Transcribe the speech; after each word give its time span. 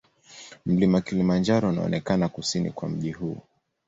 Mlima 0.65 1.01
Kilimanjaro 1.01 1.69
unaonekana 1.69 2.29
kusini 2.29 2.73
mwa 2.81 2.89
mji 2.89 3.11
huu. 3.11 3.37